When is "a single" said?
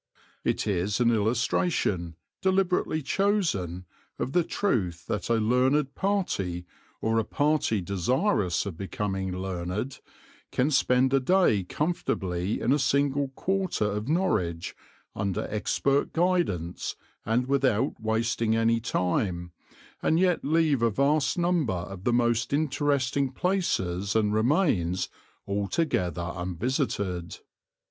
12.73-13.27